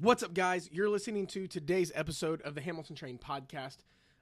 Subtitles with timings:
[0.00, 0.68] What's up, guys?
[0.70, 3.78] You're listening to today's episode of the Hamilton Train podcast.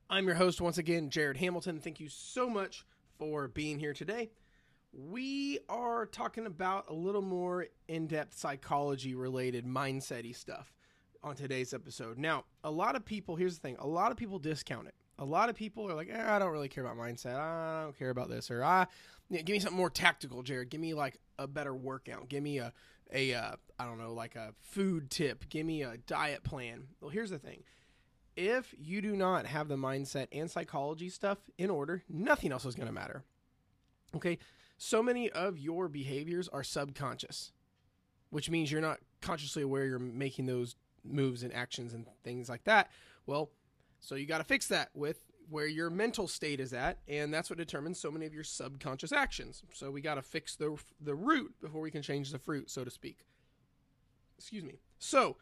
[0.09, 1.81] I'm your host once again, Jared Hamilton.
[1.81, 2.87] Thank you so much
[3.19, 4.31] for being here today.
[4.95, 10.73] We are talking about a little more in depth psychology related mindset stuff
[11.23, 12.17] on today's episode.
[12.17, 14.95] Now, a lot of people, here's the thing a lot of people discount it.
[15.19, 17.39] A lot of people are like, eh, I don't really care about mindset.
[17.39, 18.51] I don't care about this.
[18.51, 18.87] Or, I,
[19.29, 20.71] yeah, give me something more tactical, Jared.
[20.71, 22.31] Give me like a better workout.
[22.31, 22.73] Give me a,
[23.13, 25.49] a uh, I don't know, like a food tip.
[25.49, 26.85] Give me a diet plan.
[27.01, 27.63] Well, here's the thing
[28.37, 32.75] if you do not have the mindset and psychology stuff in order, nothing else is
[32.75, 33.25] going to matter.
[34.15, 34.39] Okay?
[34.77, 37.53] So many of your behaviors are subconscious,
[38.29, 42.65] which means you're not consciously aware you're making those moves and actions and things like
[42.65, 42.91] that.
[43.25, 43.51] Well,
[44.01, 45.19] so you got to fix that with
[45.49, 49.13] where your mental state is at, and that's what determines so many of your subconscious
[49.13, 49.63] actions.
[49.73, 52.85] So we got to fix the the root before we can change the fruit, so
[52.85, 53.19] to speak.
[54.39, 54.81] Excuse me.
[54.99, 55.37] So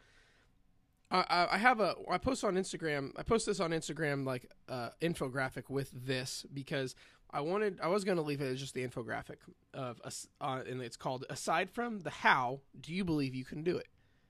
[1.11, 3.11] I, I have a I post on Instagram.
[3.15, 6.95] I post this on Instagram like uh, infographic with this because
[7.31, 9.37] I wanted I was going to leave it as just the infographic
[9.73, 10.01] of
[10.41, 13.87] uh, and it's called aside from the how do you believe you can do it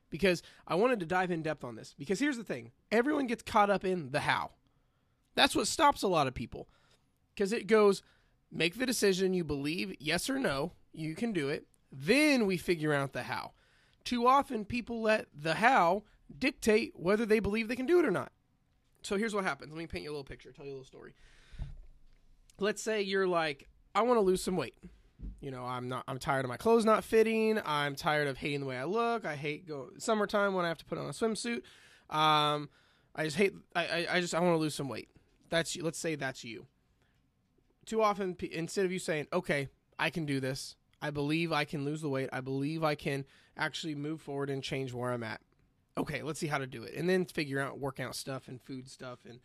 [0.10, 3.44] because I wanted to dive in depth on this because here's the thing everyone gets
[3.44, 4.52] caught up in the how
[5.36, 6.68] that's what stops a lot of people
[7.34, 8.02] because it goes
[8.52, 12.94] make the decision you believe yes or no you can do it then we figure
[12.94, 13.52] out the how
[14.04, 16.04] too often people let the how
[16.40, 18.32] dictate whether they believe they can do it or not.
[19.02, 19.72] So here's what happens.
[19.72, 21.14] Let me paint you a little picture, tell you a little story.
[22.60, 24.76] Let's say you're like, I want to lose some weight.
[25.42, 27.60] You know, I'm not I'm tired of my clothes not fitting.
[27.66, 29.26] I'm tired of hating the way I look.
[29.26, 31.62] I hate go summertime when I have to put on a swimsuit.
[32.10, 32.70] Um,
[33.16, 35.10] I just hate I, I, I just I want to lose some weight.
[35.50, 35.84] That's you.
[35.84, 36.68] Let's say that's you.
[37.86, 40.76] Too often instead of you saying, "Okay, I can do this.
[41.02, 42.30] I believe I can lose the weight.
[42.34, 43.26] I believe I can
[43.58, 45.42] actually move forward and change where I'm at."
[45.98, 46.94] okay, let's see how to do it.
[46.96, 49.40] And then figure out workout stuff and food stuff and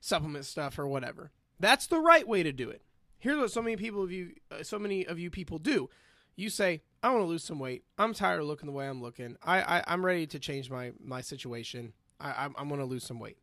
[0.00, 1.30] supplement stuff or whatever.
[1.60, 2.82] That's the right way to do it.
[3.18, 5.88] Here's what so many people of you uh, so many of you people do.
[6.34, 7.84] You say, I want to lose some weight.
[7.98, 9.36] I'm tired of looking the way I'm looking.
[9.44, 11.92] I, I am ready to change my my situation.
[12.20, 13.38] I I'm, I'm going to lose some weight.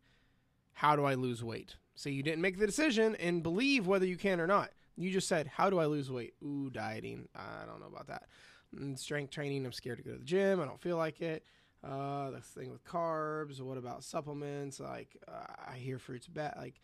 [0.74, 1.76] How do I lose weight?
[2.00, 4.70] So you didn't make the decision and believe whether you can or not.
[4.96, 7.28] You just said, "How do I lose weight?" Ooh, dieting.
[7.36, 8.30] I don't know about that.
[8.74, 9.66] And mm, strength training.
[9.66, 10.62] I'm scared to go to the gym.
[10.62, 11.44] I don't feel like it.
[11.84, 13.60] Uh, the thing with carbs.
[13.60, 14.80] What about supplements?
[14.80, 16.54] Like, uh, I hear fruits bad.
[16.56, 16.80] Like,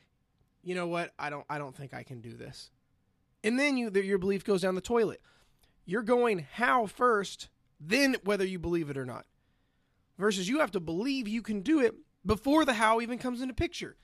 [0.64, 1.14] you know what?
[1.18, 1.46] I don't.
[1.50, 2.70] I don't think I can do this.
[3.42, 5.22] And then you, your belief goes down the toilet.
[5.86, 7.48] You're going how first,
[7.80, 9.26] then whether you believe it or not.
[10.18, 11.96] Versus you have to believe you can do it
[12.26, 13.96] before the how even comes into picture.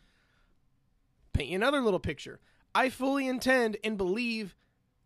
[1.33, 2.39] Paint you another little picture.
[2.73, 4.55] I fully intend and believe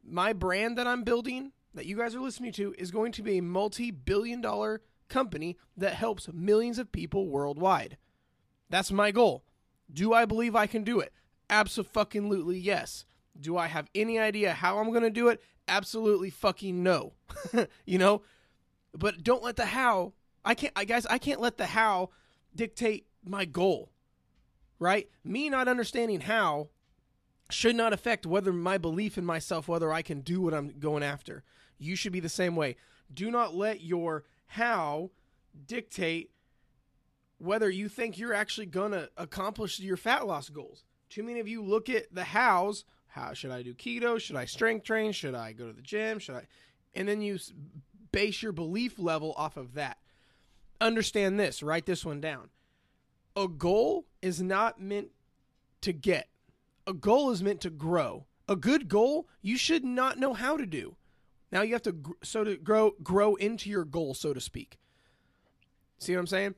[0.04, 3.38] my brand that I'm building, that you guys are listening to, is going to be
[3.38, 7.98] a multi billion dollar company that helps millions of people worldwide.
[8.70, 9.44] That's my goal.
[9.92, 11.14] Do I believe I can do it?
[11.50, 13.06] Absolutely yes.
[13.40, 15.42] Do I have any idea how I'm going to do it?
[15.68, 17.14] Absolutely fucking no.
[17.86, 18.22] you know?
[18.94, 20.14] But don't let the how,
[20.44, 22.10] I can't I guys, I can't let the how
[22.56, 23.92] dictate my goal.
[24.80, 25.10] Right?
[25.24, 26.70] Me not understanding how
[27.50, 31.04] should not affect whether my belief in myself whether I can do what I'm going
[31.04, 31.44] after.
[31.78, 32.76] You should be the same way.
[33.14, 35.12] Do not let your how
[35.68, 36.32] dictate
[37.38, 40.84] whether you think you're actually going to accomplish your fat loss goals.
[41.10, 42.86] Too many of you look at the hows.
[43.08, 44.20] How should I do keto?
[44.20, 45.12] Should I strength train?
[45.12, 46.20] Should I go to the gym?
[46.20, 46.48] Should I?
[46.94, 47.38] And then you
[48.12, 49.98] base your belief level off of that.
[50.82, 52.50] Understand this, write this one down.
[53.36, 55.10] A goal is not meant
[55.82, 56.30] to get.
[56.88, 58.26] A goal is meant to grow.
[58.48, 60.96] A good goal you should not know how to do.
[61.52, 64.78] Now you have to so to grow grow into your goal, so to speak.
[65.98, 66.56] See what I'm saying?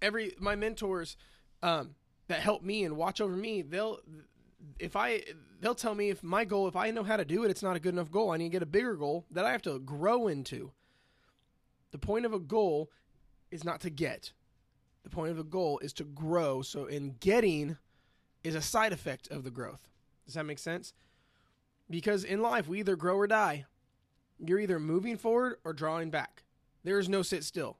[0.00, 1.16] Every my mentors
[1.62, 1.94] um,
[2.28, 4.00] that help me and watch over me, they'll
[4.78, 5.22] if I
[5.60, 7.76] they'll tell me if my goal, if I know how to do it, it's not
[7.76, 8.30] a good enough goal.
[8.30, 10.72] I need to get a bigger goal that I have to grow into.
[11.90, 12.90] The point of a goal
[13.50, 14.32] is not to get.
[15.02, 16.62] The point of a goal is to grow.
[16.62, 17.76] So in getting
[18.44, 19.88] is a side effect of the growth.
[20.26, 20.92] Does that make sense?
[21.88, 23.64] Because in life we either grow or die.
[24.38, 26.44] You're either moving forward or drawing back.
[26.84, 27.78] There is no sit still.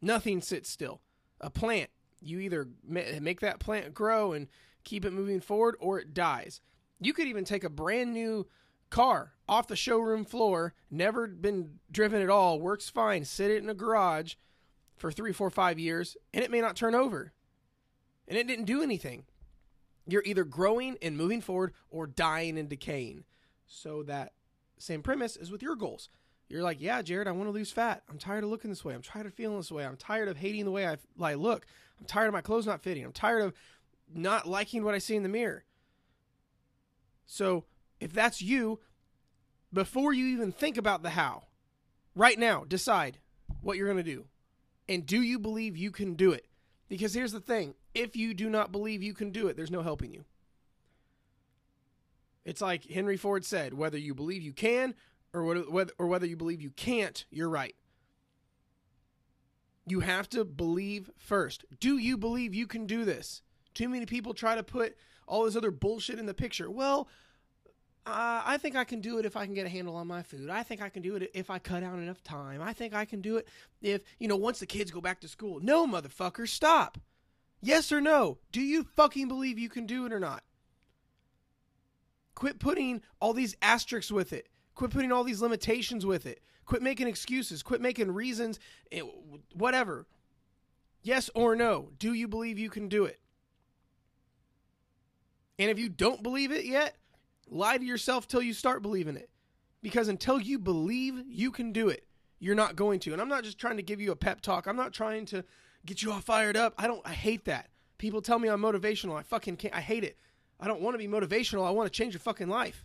[0.00, 1.00] Nothing sits still.
[1.40, 4.46] A plant, you either make that plant grow and
[4.84, 6.60] keep it moving forward or it dies.
[7.00, 8.46] You could even take a brand new
[8.90, 13.70] car off the showroom floor, never been driven at all, works fine, sit it in
[13.70, 14.34] a garage
[15.00, 17.32] for three, four, five years, and it may not turn over.
[18.28, 19.24] And it didn't do anything.
[20.06, 23.24] You're either growing and moving forward or dying and decaying.
[23.66, 24.34] So that
[24.78, 26.10] same premise is with your goals.
[26.48, 28.02] You're like, yeah, Jared, I want to lose fat.
[28.10, 28.94] I'm tired of looking this way.
[28.94, 29.86] I'm tired of feeling this way.
[29.86, 31.64] I'm tired of hating the way I, I look.
[31.98, 33.04] I'm tired of my clothes not fitting.
[33.04, 33.54] I'm tired of
[34.12, 35.64] not liking what I see in the mirror.
[37.24, 37.64] So
[38.00, 38.80] if that's you,
[39.72, 41.44] before you even think about the how,
[42.14, 43.18] right now, decide
[43.62, 44.26] what you're going to do.
[44.90, 46.46] And do you believe you can do it?
[46.88, 49.82] Because here's the thing if you do not believe you can do it, there's no
[49.82, 50.24] helping you.
[52.44, 54.94] It's like Henry Ford said whether you believe you can
[55.32, 57.76] or whether, or whether you believe you can't, you're right.
[59.86, 61.64] You have to believe first.
[61.78, 63.42] Do you believe you can do this?
[63.74, 64.96] Too many people try to put
[65.28, 66.68] all this other bullshit in the picture.
[66.68, 67.08] Well,
[68.06, 70.22] uh, I think I can do it if I can get a handle on my
[70.22, 70.48] food.
[70.48, 72.62] I think I can do it if I cut out enough time.
[72.62, 73.46] I think I can do it
[73.82, 75.60] if, you know, once the kids go back to school.
[75.60, 76.98] No, motherfucker, stop.
[77.60, 78.38] Yes or no?
[78.52, 80.42] Do you fucking believe you can do it or not?
[82.34, 84.48] Quit putting all these asterisks with it.
[84.74, 86.40] Quit putting all these limitations with it.
[86.64, 87.62] Quit making excuses.
[87.62, 88.58] Quit making reasons.
[89.52, 90.06] Whatever.
[91.02, 91.90] Yes or no?
[91.98, 93.20] Do you believe you can do it?
[95.58, 96.96] And if you don't believe it yet,
[97.50, 99.28] lie to yourself till you start believing it.
[99.82, 102.06] Because until you believe you can do it,
[102.38, 103.12] you're not going to.
[103.12, 104.66] And I'm not just trying to give you a pep talk.
[104.66, 105.44] I'm not trying to
[105.86, 106.74] get you all fired up.
[106.78, 107.68] I don't I hate that.
[107.98, 109.18] People tell me I'm motivational.
[109.18, 110.16] I fucking can't I hate it.
[110.58, 111.66] I don't want to be motivational.
[111.66, 112.84] I want to change your fucking life.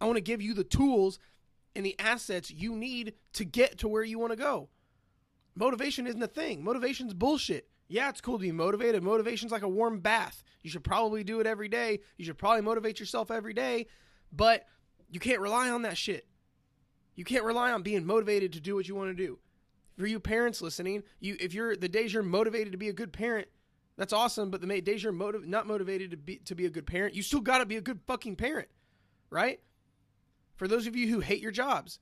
[0.00, 1.18] I want to give you the tools
[1.74, 4.68] and the assets you need to get to where you want to go.
[5.54, 6.62] Motivation isn't a thing.
[6.64, 7.68] Motivation's bullshit.
[7.92, 9.02] Yeah, it's cool to be motivated.
[9.02, 10.42] Motivation's like a warm bath.
[10.62, 12.00] You should probably do it every day.
[12.16, 13.86] You should probably motivate yourself every day,
[14.32, 14.64] but
[15.10, 16.26] you can't rely on that shit.
[17.16, 19.38] You can't rely on being motivated to do what you want to do.
[19.98, 23.12] For you parents listening, you if you're the days you're motivated to be a good
[23.12, 23.48] parent,
[23.98, 24.50] that's awesome.
[24.50, 27.22] But the days you're motiv- not motivated to be to be a good parent, you
[27.22, 28.68] still got to be a good fucking parent,
[29.28, 29.60] right?
[30.56, 31.98] For those of you who hate your jobs,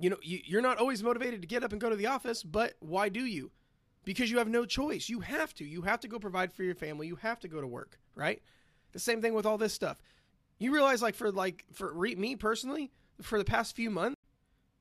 [0.00, 2.42] you know you, you're not always motivated to get up and go to the office,
[2.42, 3.52] but why do you?
[4.08, 5.10] Because you have no choice.
[5.10, 5.66] You have to.
[5.66, 7.06] You have to go provide for your family.
[7.06, 8.40] You have to go to work, right?
[8.92, 10.00] The same thing with all this stuff.
[10.58, 12.90] You realize, like for like for re- me personally,
[13.20, 14.16] for the past few months,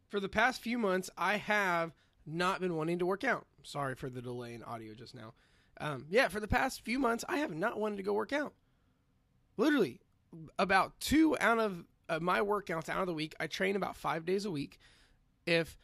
[0.08, 1.94] for the past few months, I have
[2.26, 3.46] not been wanting to work out.
[3.64, 5.34] Sorry for the delay in audio just now.
[5.82, 8.54] Um, yeah, for the past few months, I have not wanted to go work out.
[9.58, 10.00] Literally,
[10.58, 14.24] about two out of uh, my workouts out of the week, I train about five
[14.24, 14.80] days a week.
[15.46, 15.76] If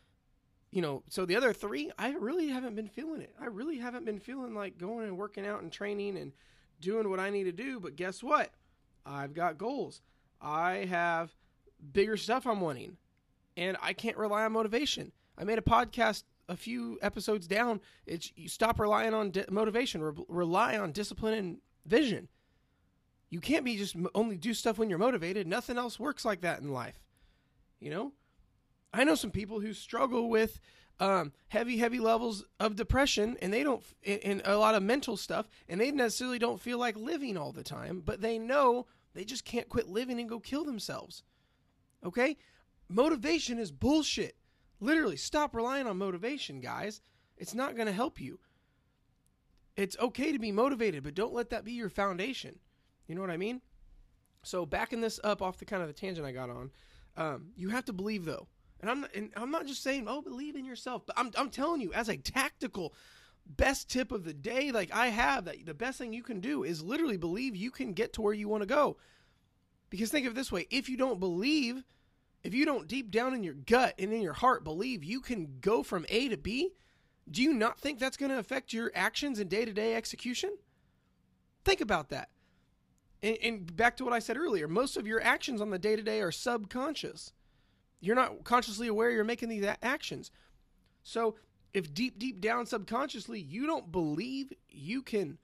[0.73, 3.35] you know, so the other three, I really haven't been feeling it.
[3.39, 6.31] I really haven't been feeling like going and working out and training and
[6.81, 7.79] doing what I need to do.
[7.79, 8.49] But guess what?
[9.05, 10.01] I've got goals.
[10.41, 11.31] I have
[11.91, 12.97] bigger stuff I'm wanting,
[13.55, 15.11] and I can't rely on motivation.
[15.37, 17.79] I made a podcast a few episodes down.
[18.07, 20.01] It's you stop relying on di- motivation.
[20.01, 22.29] Re- rely on discipline and vision.
[23.29, 25.45] You can't be just only do stuff when you're motivated.
[25.45, 26.99] Nothing else works like that in life.
[27.79, 28.13] You know,
[28.93, 30.59] I know some people who struggle with
[30.99, 35.49] um, heavy, heavy levels of depression, and they don't, and a lot of mental stuff,
[35.67, 39.45] and they necessarily don't feel like living all the time, but they know they just
[39.45, 41.23] can't quit living and go kill themselves.
[42.05, 42.37] Okay,
[42.87, 44.35] motivation is bullshit.
[44.79, 47.01] Literally, stop relying on motivation, guys.
[47.37, 48.39] It's not going to help you.
[49.75, 52.59] It's okay to be motivated, but don't let that be your foundation.
[53.07, 53.61] You know what I mean?
[54.43, 56.71] So backing this up off the kind of the tangent I got on,
[57.17, 58.47] um, you have to believe though,
[58.83, 61.81] and I'm and I'm not just saying oh believe in yourself, but I'm I'm telling
[61.81, 62.93] you as a tactical
[63.45, 66.63] best tip of the day like I have that the best thing you can do
[66.63, 68.97] is literally believe you can get to where you want to go.
[69.89, 71.83] Because think of it this way, if you don't believe,
[72.43, 75.59] if you don't deep down in your gut and in your heart believe you can
[75.61, 76.71] go from A to B,
[77.29, 80.57] do you not think that's going to affect your actions and day-to-day execution?
[81.63, 82.29] Think about that
[83.23, 85.95] and, and back to what I said earlier, most of your actions on the day
[85.95, 87.31] to day are subconscious.
[88.03, 90.29] You're not consciously aware you're making these actions.
[91.03, 91.35] So
[91.73, 95.37] if deep, deep down subconsciously you don't believe you can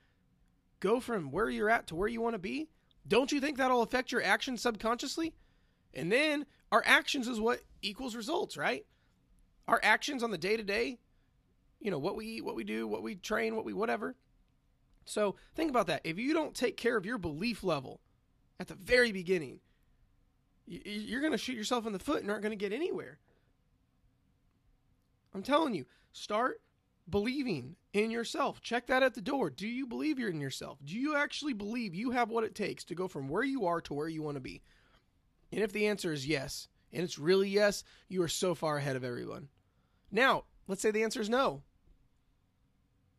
[0.80, 2.70] go from where you're at to where you want to be,
[3.08, 5.34] don't you think that'll affect your actions subconsciously?
[5.94, 8.86] And then our actions is what equals results, right?
[9.68, 11.00] Our actions on the day to day,
[11.80, 14.16] you know, what we eat, what we do, what we train, what we whatever,
[15.10, 16.02] so think about that.
[16.04, 18.00] If you don't take care of your belief level
[18.60, 19.60] at the very beginning,
[20.70, 23.18] you're going to shoot yourself in the foot and aren't going to get anywhere.
[25.34, 26.62] I'm telling you, start
[27.10, 28.62] believing in yourself.
[28.62, 29.50] Check that at the door.
[29.50, 30.78] Do you believe you're in yourself?
[30.84, 33.82] Do you actually believe you have what it takes to go from where you are
[33.82, 34.62] to where you want to be?
[35.52, 38.96] And if the answer is yes, and it's really yes, you are so far ahead
[38.96, 39.50] of everyone.
[40.12, 41.64] Now, let's say the answer is no.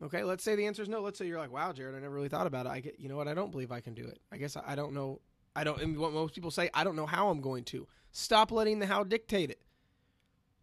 [0.02, 1.02] Okay, let's say the answer is no.
[1.02, 2.71] Let's say you're like, wow, Jared, I never really thought about it.
[2.71, 3.28] I get, you know what?
[3.28, 4.19] I don't believe I can do it.
[4.33, 5.21] I guess I, don't know.
[5.61, 5.79] I don't.
[5.83, 7.87] And what most people say, I don't know how I'm going to.
[8.12, 9.61] Stop letting the how dictate it.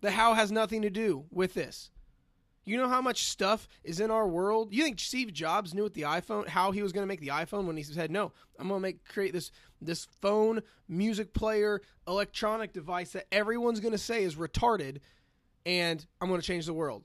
[0.01, 1.92] The how has nothing to do with this.
[2.66, 4.74] You know how much stuff is in our world?
[4.74, 7.27] You think Steve Jobs knew with the iPhone how he was going to make the
[7.27, 11.80] iPhone when he said, "No, I'm going to make create this this phone, music player,
[12.08, 14.98] electronic device that everyone's going to say is retarded
[15.63, 17.04] and I'm going to change the world."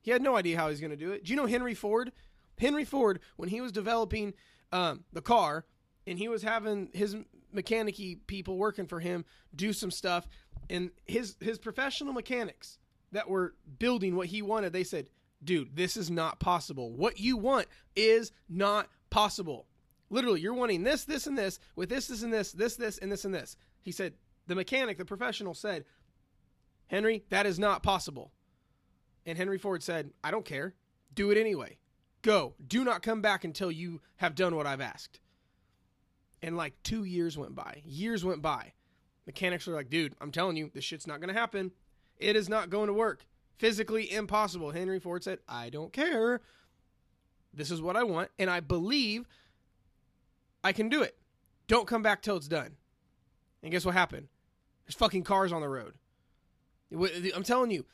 [0.00, 1.24] He had no idea how he's going to do it.
[1.24, 2.10] Do you know Henry Ford?
[2.58, 4.32] Henry Ford when he was developing
[4.72, 5.66] um, the car
[6.06, 7.16] and he was having his
[7.54, 10.26] mechanicy people working for him do some stuff
[10.68, 12.78] and his his professional mechanics
[13.14, 15.06] that were building what he wanted, they said,
[15.42, 16.92] dude, this is not possible.
[16.92, 19.66] What you want is not possible.
[20.10, 23.10] Literally, you're wanting this, this, and this, with this, this, and this, this, this, and
[23.10, 23.56] this, and this.
[23.82, 24.14] He said,
[24.46, 25.84] the mechanic, the professional said,
[26.88, 28.32] Henry, that is not possible.
[29.24, 30.74] And Henry Ford said, I don't care.
[31.14, 31.78] Do it anyway.
[32.22, 32.54] Go.
[32.66, 35.20] Do not come back until you have done what I've asked.
[36.44, 37.80] And like two years went by.
[37.86, 38.74] Years went by.
[39.24, 41.72] Mechanics were like, dude, I'm telling you, this shit's not going to happen.
[42.18, 43.24] It is not going to work.
[43.56, 44.70] Physically impossible.
[44.70, 46.42] Henry Ford said, I don't care.
[47.54, 49.26] This is what I want, and I believe
[50.62, 51.16] I can do it.
[51.66, 52.76] Don't come back till it's done.
[53.62, 54.28] And guess what happened?
[54.84, 55.94] There's fucking cars on the road.
[56.92, 57.86] I'm telling you,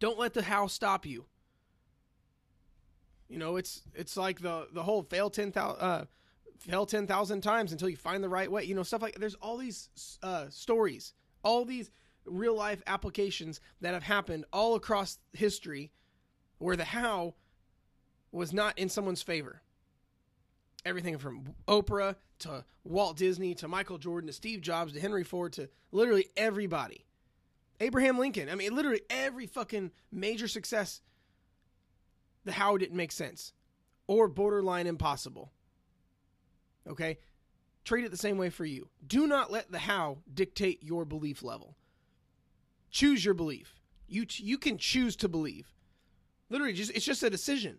[0.00, 1.26] don't let the how stop you.
[3.28, 6.04] You know, it's it's like the the whole fail ten thousand uh,
[6.58, 8.64] fail ten thousand times until you find the right way.
[8.64, 9.88] You know, stuff like there's all these
[10.22, 11.90] uh, stories, all these
[12.24, 15.92] real life applications that have happened all across history
[16.58, 17.34] where the how
[18.32, 19.62] was not in someone's favor.
[20.84, 25.52] Everything from Oprah to Walt Disney to Michael Jordan to Steve Jobs to Henry Ford
[25.54, 27.04] to literally everybody.
[27.80, 28.48] Abraham Lincoln.
[28.48, 31.00] I mean, literally every fucking major success,
[32.44, 33.52] the how didn't make sense
[34.06, 35.52] or borderline impossible.
[36.86, 37.18] Okay?
[37.84, 38.88] Treat it the same way for you.
[39.06, 41.76] Do not let the how dictate your belief level.
[42.90, 43.78] Choose your belief.
[44.08, 45.72] You you can choose to believe.
[46.48, 47.78] Literally, just it's just a decision.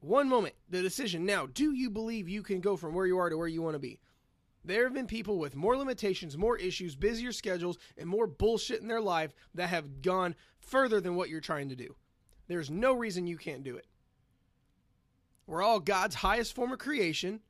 [0.00, 1.26] One moment, the decision.
[1.26, 3.74] Now, do you believe you can go from where you are to where you want
[3.74, 3.98] to be?
[4.64, 8.88] There have been people with more limitations, more issues, busier schedules, and more bullshit in
[8.88, 11.96] their life that have gone further than what you're trying to do.
[12.48, 13.86] There's no reason you can't do it.
[15.46, 17.40] We're all God's highest form of creation.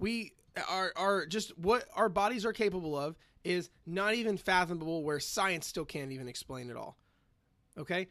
[0.00, 0.32] We
[0.68, 5.66] are, are just what our bodies are capable of is not even fathomable where science
[5.66, 6.96] still can't even explain it all.
[7.76, 8.08] Okay?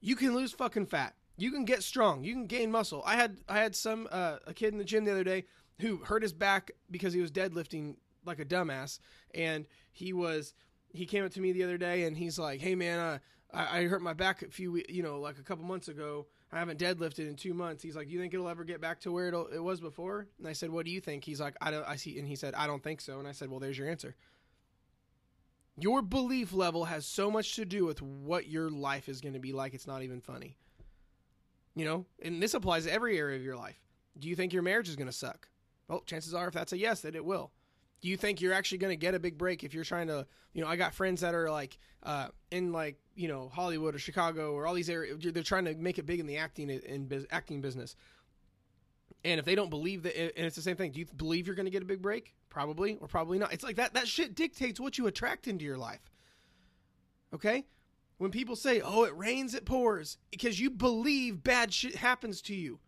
[0.00, 1.14] You can lose fucking fat.
[1.36, 2.24] You can get strong.
[2.24, 3.02] You can gain muscle.
[3.06, 5.44] I had I had some uh, a kid in the gym the other day
[5.80, 8.98] who hurt his back because he was deadlifting like a dumbass
[9.34, 10.54] and he was
[10.92, 13.18] he came up to me the other day and he's like, "Hey man, uh,
[13.52, 16.58] I, I hurt my back a few you know like a couple months ago I
[16.58, 17.82] haven't deadlifted in two months.
[17.82, 20.26] He's like, you think it'll ever get back to where it was before?
[20.38, 21.24] And I said, what do you think?
[21.24, 21.86] He's like, I don't.
[21.86, 22.18] I see.
[22.18, 23.18] And he said, I don't think so.
[23.18, 24.16] And I said, well, there's your answer.
[25.76, 29.40] Your belief level has so much to do with what your life is going to
[29.40, 29.74] be like.
[29.74, 30.56] It's not even funny.
[31.76, 33.78] You know, and this applies to every area of your life.
[34.18, 35.48] Do you think your marriage is going to suck?
[35.86, 37.52] Well, chances are, if that's a yes, that it will
[38.00, 40.26] do you think you're actually going to get a big break if you're trying to
[40.52, 43.98] you know i got friends that are like uh, in like you know hollywood or
[43.98, 47.26] chicago or all these areas they're trying to make it big in the acting in
[47.30, 47.96] acting business.
[49.24, 51.56] And if they don't believe that and it's the same thing do you believe you're
[51.56, 52.34] going to get a big break?
[52.48, 53.52] Probably or probably not.
[53.52, 56.10] It's like that that shit dictates what you attract into your life.
[57.34, 57.64] Okay?
[58.18, 62.54] When people say oh it rains it pours because you believe bad shit happens to
[62.54, 62.78] you.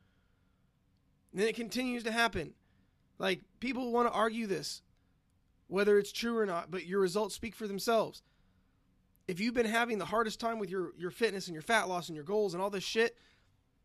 [1.32, 2.54] And then it continues to happen.
[3.18, 4.82] Like people want to argue this
[5.70, 8.22] whether it's true or not, but your results speak for themselves.
[9.28, 12.08] If you've been having the hardest time with your, your fitness and your fat loss
[12.08, 13.16] and your goals and all this shit,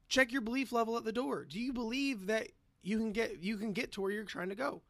[0.10, 1.46] check your belief level at the door.
[1.46, 2.50] Do you believe that
[2.82, 4.82] you can get you can get to where you're trying to go?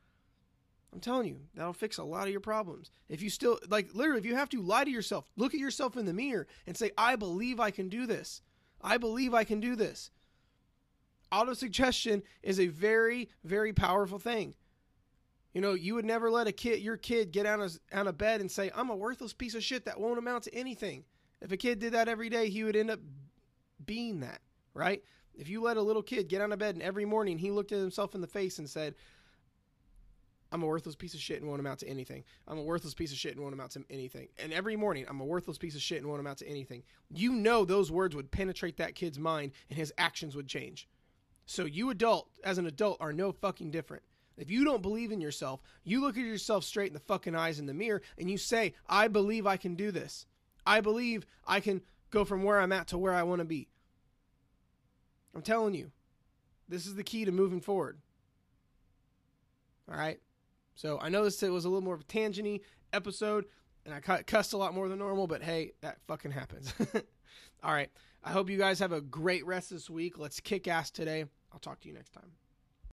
[0.94, 2.90] I'm telling you, that'll fix a lot of your problems.
[3.10, 5.98] If you still like literally if you have to lie to yourself, look at yourself
[5.98, 8.42] in the mirror and say, I believe I can do this.
[8.82, 10.12] I believe I can do this.
[11.34, 14.54] Autosuggestion is a very, very powerful thing.
[15.56, 18.18] You know, you would never let a kid, your kid, get out of, out of
[18.18, 21.06] bed and say, "I'm a worthless piece of shit that won't amount to anything."
[21.42, 23.00] If a kid did that every day, he would end up
[23.86, 24.42] being that,
[24.74, 25.02] right?
[25.34, 27.72] If you let a little kid get out of bed and every morning he looked
[27.72, 28.96] at himself in the face and said,
[30.52, 32.24] I'm a worthless piece of shit and won't amount to anything.
[32.48, 34.28] I'm a worthless piece of shit and won't amount to anything.
[34.38, 36.84] And every morning, I'm a worthless piece of shit and won't amount to anything.
[37.10, 40.88] You know those words would penetrate that kid's mind and his actions would change.
[41.46, 44.04] So you adult, as an adult, are no fucking different.
[44.38, 47.60] If you don't believe in yourself, you look at yourself straight in the fucking eyes
[47.60, 50.26] in the mirror and you say, I believe I can do this.
[50.66, 53.70] I believe I can go from where I'm at to where I want to be.
[55.34, 55.92] I'm telling you,
[56.68, 58.00] this is the key to moving forward.
[59.90, 60.20] All right.
[60.74, 62.62] So I know this was a little more of a tangenty
[62.92, 63.46] episode.
[63.86, 66.74] and I cussed a lot more than normal, but hey, that fucking happens.
[67.64, 67.90] All right.
[68.24, 70.18] I hope you guys have a great rest this week.
[70.18, 71.26] Let's kick ass today.
[71.54, 72.32] I'll talk to you next time.